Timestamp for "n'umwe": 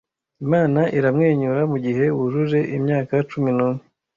3.57-3.83